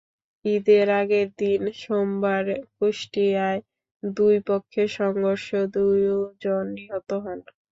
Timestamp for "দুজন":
5.73-6.63